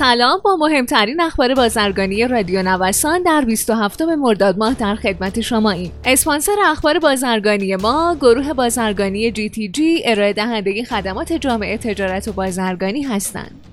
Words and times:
سلام 0.00 0.40
با 0.44 0.56
مهمترین 0.56 1.20
اخبار 1.20 1.54
بازرگانی 1.54 2.26
رادیو 2.26 2.62
نوسان 2.62 3.22
در 3.22 3.44
27 3.44 4.02
مرداد 4.02 4.58
ماه 4.58 4.74
در 4.74 4.94
خدمت 4.94 5.40
شما 5.40 5.70
ایم. 5.70 5.92
اسپانسر 6.04 6.56
اخبار 6.66 6.98
بازرگانی 6.98 7.76
ما 7.76 8.16
گروه 8.20 8.52
بازرگانی 8.52 9.30
جی 9.30 9.50
تی 9.50 9.68
جی 9.68 10.02
ارائه 10.04 10.32
دهنده 10.32 10.84
خدمات 10.84 11.32
جامعه 11.32 11.78
تجارت 11.78 12.28
و 12.28 12.32
بازرگانی 12.32 13.02
هستند. 13.02 13.69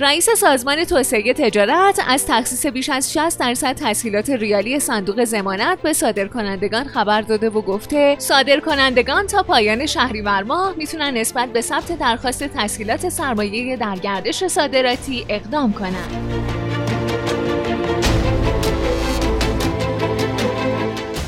رئیس 0.00 0.30
سازمان 0.30 0.84
توسعه 0.84 1.32
تجارت 1.32 2.00
از 2.08 2.26
تخصیص 2.26 2.66
بیش 2.66 2.88
از 2.88 3.12
60 3.12 3.40
درصد 3.40 3.72
تسهیلات 3.72 4.30
ریالی 4.30 4.80
صندوق 4.80 5.24
زمانت 5.24 5.82
به 5.82 5.92
صادرکنندگان 5.92 6.84
خبر 6.84 7.20
داده 7.20 7.50
و 7.50 7.62
گفته 7.62 8.16
صادرکنندگان 8.18 9.26
تا 9.26 9.42
پایان 9.42 9.86
شهریور 9.86 10.42
ماه 10.42 10.74
می‌تونن 10.76 11.16
نسبت 11.16 11.48
به 11.48 11.60
ثبت 11.60 11.98
درخواست 11.98 12.44
تسهیلات 12.44 13.08
سرمایه 13.08 13.76
در 13.76 13.96
گردش 13.96 14.46
صادراتی 14.46 15.26
اقدام 15.28 15.72
کنند. 15.72 16.59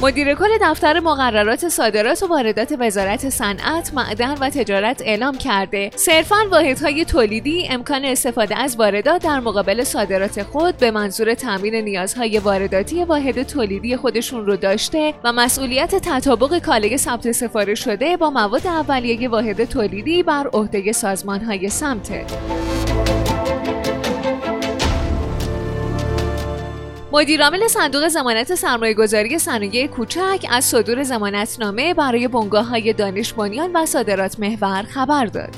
مدیر 0.02 0.34
کل 0.34 0.48
دفتر 0.62 1.01
مقررات 1.01 1.69
صادرات 1.69 2.23
و 2.23 2.27
واردات 2.27 2.74
وزارت 2.79 3.29
صنعت، 3.29 3.95
معدن 3.95 4.34
و 4.41 4.51
تجارت 4.51 5.02
اعلام 5.05 5.38
کرده 5.38 5.91
صرفا 5.97 6.37
واحدهای 6.51 7.05
تولیدی 7.05 7.69
امکان 7.70 8.05
استفاده 8.05 8.59
از 8.59 8.77
واردات 8.77 9.23
در 9.23 9.41
مقابل 9.41 9.84
صادرات 9.84 10.43
خود 10.43 10.77
به 10.77 10.91
منظور 10.91 11.34
تامین 11.34 11.74
نیازهای 11.74 12.38
وارداتی 12.38 13.05
واحد 13.05 13.43
تولیدی 13.43 13.96
خودشون 13.96 14.46
رو 14.46 14.57
داشته 14.57 15.15
و 15.24 15.33
مسئولیت 15.33 15.95
تطابق 15.95 16.59
کالای 16.59 16.98
ثبت 16.98 17.32
سفارش 17.32 17.84
شده 17.84 18.16
با 18.16 18.30
مواد 18.30 18.66
اولیه 18.66 19.29
واحد 19.29 19.65
تولیدی 19.65 20.23
بر 20.23 20.46
عهده 20.52 20.93
سازمانهای 20.93 21.69
سمته. 21.69 22.24
مدیرعامل 27.13 27.68
صندوق 27.68 28.09
زمانت 28.09 28.55
سرمایه 28.55 28.95
گذاری 28.95 29.38
صنایع 29.38 29.87
کوچک 29.87 30.46
از 30.51 30.65
صدور 30.65 31.02
زمانتنامه 31.02 31.95
برای 31.95 32.29
بنگاه 32.29 32.66
های 32.66 32.93
دانش 32.93 33.35
و 33.74 33.87
صادرات 33.87 34.41
محور 34.41 34.82
خبر 34.82 35.27
داد. 35.27 35.57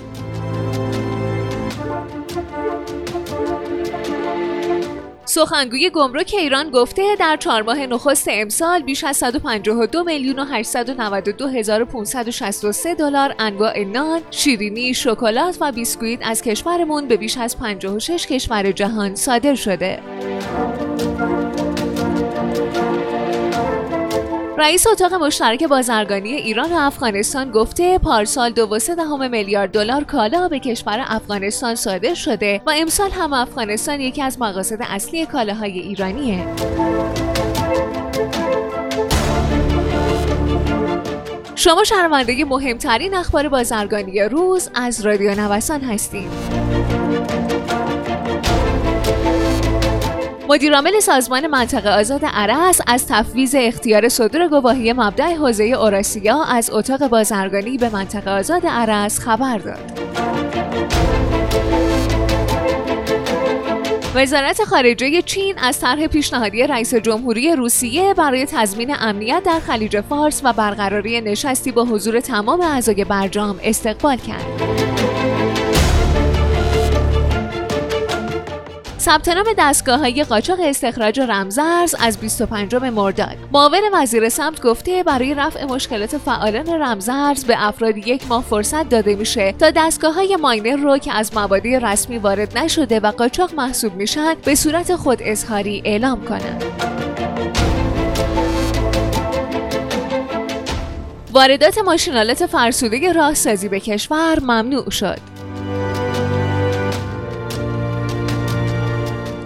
سخنگوی 5.25 5.91
گمرک 5.91 6.35
ایران 6.39 6.71
گفته 6.71 7.03
در 7.19 7.37
چهار 7.37 7.63
ماه 7.63 7.87
نخست 7.87 8.29
امسال 8.31 8.83
بیش 8.83 9.05
از 9.05 9.17
152 9.17 10.05
میلیون 10.05 10.39
و 10.39 10.45
892 10.45 11.49
هزار 11.49 11.85
563 11.85 12.95
دلار 12.95 13.35
انواع 13.39 13.85
نان، 13.85 14.21
شیرینی، 14.31 14.95
شکلات 14.95 15.57
و 15.61 15.73
بیسکویت 15.73 16.19
از 16.23 16.43
کشورمون 16.43 17.09
به 17.09 17.17
بیش 17.17 17.39
از 17.39 17.59
56 17.59 18.27
کشور 18.27 18.73
جهان 18.73 19.15
صادر 19.15 19.55
شده. 19.55 20.01
رئیس 24.59 24.87
اتاق 24.87 25.15
مشترک 25.15 25.65
بازرگانی 25.65 26.33
ایران 26.33 26.73
و 26.73 26.77
افغانستان 26.77 27.51
گفته 27.51 27.99
پارسال 27.99 28.51
دو 28.51 28.79
دهم 28.79 29.31
میلیارد 29.31 29.71
دلار 29.71 30.05
کالا 30.05 30.49
به 30.49 30.59
کشور 30.59 31.05
افغانستان 31.07 31.75
صادر 31.75 32.15
شده 32.15 32.61
و 32.67 32.73
امسال 32.77 33.11
هم 33.11 33.33
افغانستان 33.33 34.01
یکی 34.01 34.23
از 34.23 34.41
مقاصد 34.41 34.79
اصلی 34.81 35.27
کالاهای 35.27 35.79
ایرانیه. 35.79 36.47
شما 41.55 41.85
شنونده 41.85 42.45
مهمترین 42.45 43.15
اخبار 43.15 43.49
بازرگانی 43.49 44.21
روز 44.21 44.71
از 44.75 45.07
رادیو 45.07 45.35
نوسان 45.35 45.81
هستید. 45.81 46.31
مدیرعامل 50.49 51.01
سازمان 51.01 51.47
منطقه 51.47 51.91
آزاد 51.91 52.21
عرس 52.25 52.81
از 52.87 53.07
تفویض 53.07 53.55
اختیار 53.59 54.09
صدور 54.09 54.49
گواهی 54.49 54.93
مبدع 54.93 55.35
حوزه 55.35 55.65
اوراسیا 55.65 56.43
از 56.43 56.71
اتاق 56.71 57.09
بازرگانی 57.09 57.79
به 57.79 57.89
منطقه 57.89 58.31
آزاد 58.31 58.67
عرس 58.67 59.19
خبر 59.19 59.59
داد. 59.59 59.99
وزارت 64.15 64.65
خارجه 64.65 65.23
چین 65.23 65.59
از 65.59 65.81
طرح 65.81 66.07
پیشنهادی 66.07 66.67
رئیس 66.67 66.95
جمهوری 66.95 67.57
روسیه 67.57 68.15
برای 68.15 68.47
تضمین 68.47 68.97
امنیت 69.01 69.43
در 69.43 69.61
خلیج 69.61 70.01
فارس 70.01 70.41
و 70.45 70.53
برقراری 70.53 71.21
نشستی 71.21 71.73
با 71.73 71.85
حضور 71.85 72.21
تمام 72.21 72.61
اعضای 72.61 73.05
برجام 73.05 73.61
استقبال 73.63 74.17
کرد. 74.17 74.84
ثبت 79.05 79.29
نام 79.29 79.47
دستگاه 79.59 79.99
های 79.99 80.25
قاچاق 80.25 80.59
استخراج 80.63 81.21
رمزرز 81.21 81.95
از 82.01 82.19
25 82.19 82.75
مرداد 82.75 83.37
معاون 83.53 83.81
وزیر 83.93 84.29
سمت 84.29 84.63
گفته 84.63 85.03
برای 85.03 85.35
رفع 85.35 85.65
مشکلات 85.65 86.19
فعالان 86.19 86.69
رمزرز 86.69 87.45
به 87.45 87.55
افراد 87.59 87.97
یک 87.97 88.29
ماه 88.29 88.43
فرصت 88.43 88.89
داده 88.89 89.15
میشه 89.15 89.53
تا 89.53 89.71
دستگاه 89.71 90.15
های 90.15 90.37
ماینر 90.37 90.77
رو 90.77 90.99
که 90.99 91.13
از 91.13 91.37
مبادی 91.37 91.79
رسمی 91.79 92.19
وارد 92.19 92.59
نشده 92.59 93.01
و 93.01 93.11
قاچاق 93.11 93.55
محسوب 93.55 93.95
میشن 93.95 94.35
به 94.45 94.55
صورت 94.55 94.97
خود 94.97 95.19
اظهاری 95.23 95.83
اعلام 95.85 96.25
کنند. 96.25 96.65
واردات 101.33 101.79
ماشینالات 101.79 102.47
فرسوده 102.47 103.13
راهسازی 103.13 103.69
به 103.69 103.81
کشور 103.81 104.41
ممنوع 104.41 104.91
شد. 104.91 105.34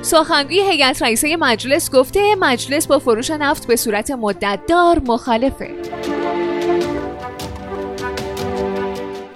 سخنگوی 0.09 0.61
هیئت 0.61 1.03
رئیسه 1.03 1.37
مجلس 1.37 1.91
گفته 1.91 2.35
مجلس 2.35 2.87
با 2.87 2.99
فروش 2.99 3.31
نفت 3.31 3.67
به 3.67 3.77
صورت 3.77 4.11
مدتدار 4.11 5.03
مخالفه 5.07 5.71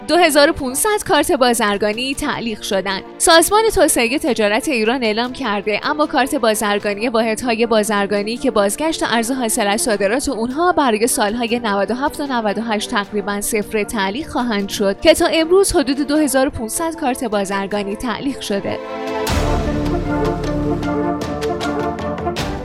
2500 0.08 0.90
کارت 1.08 1.32
بازرگانی 1.32 2.14
تعلیق 2.14 2.62
شدند. 2.62 3.02
سازمان 3.18 3.62
توسعه 3.74 4.18
تجارت 4.18 4.68
ایران 4.68 5.02
اعلام 5.02 5.32
کرده 5.32 5.80
اما 5.82 6.06
کارت 6.06 6.34
بازرگانی 6.34 7.08
واحدهای 7.08 7.66
بازرگانی 7.66 8.36
که 8.36 8.50
بازگشت 8.50 9.02
ارز 9.02 9.30
حاصل 9.30 9.66
از 9.66 9.80
صادرات 9.82 10.28
اونها 10.28 10.72
برای 10.72 11.06
سالهای 11.06 11.60
97 11.64 12.20
و 12.20 12.26
98 12.26 12.90
تقریبا 12.90 13.40
صفر 13.40 13.84
تعلیق 13.84 14.28
خواهند 14.28 14.68
شد 14.68 15.00
که 15.00 15.14
تا 15.14 15.26
امروز 15.26 15.72
حدود 15.72 16.00
2500 16.00 16.96
کارت 17.00 17.24
بازرگانی 17.24 17.96
تعلیق 17.96 18.40
شده. 18.40 18.78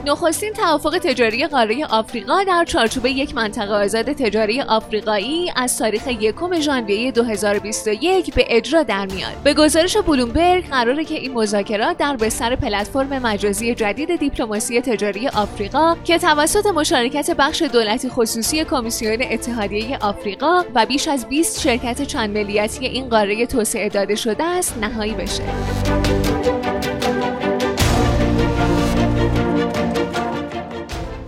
نخستین 0.08 0.52
توافق 0.52 0.98
تجاری 0.98 1.46
قاره 1.46 1.86
آفریقا 1.86 2.44
در 2.44 2.64
چارچوب 2.64 3.06
یک 3.06 3.34
منطقه 3.34 3.74
آزاد 3.74 4.12
تجاری 4.12 4.60
آفریقایی 4.60 5.52
از 5.56 5.78
تاریخ 5.78 6.06
یکم 6.06 6.60
ژانویه 6.60 7.12
2021 7.12 8.34
به 8.34 8.44
اجرا 8.48 8.82
در 8.82 9.06
میاد. 9.06 9.32
به 9.44 9.54
گزارش 9.54 9.96
بلومبرگ 9.96 10.68
قراره 10.68 11.04
که 11.04 11.14
این 11.14 11.34
مذاکرات 11.34 11.96
در 11.96 12.16
بستر 12.16 12.56
پلتفرم 12.56 13.18
مجازی 13.18 13.74
جدید 13.74 14.16
دیپلماسی 14.16 14.80
تجاری 14.80 15.28
آفریقا 15.28 15.96
که 16.04 16.18
توسط 16.18 16.66
مشارکت 16.66 17.30
بخش 17.30 17.62
دولتی 17.62 18.08
خصوصی 18.08 18.64
کمیسیون 18.64 19.22
اتحادیه 19.30 19.98
آفریقا 19.98 20.64
و 20.74 20.86
بیش 20.86 21.08
از 21.08 21.28
20 21.28 21.60
شرکت 21.60 22.02
چند 22.02 22.38
ملیتی 22.38 22.86
این 22.86 23.08
قاره 23.08 23.46
توسعه 23.46 23.88
داده 23.88 24.14
شده 24.14 24.44
است 24.44 24.78
نهایی 24.78 25.14
بشه. 25.14 25.42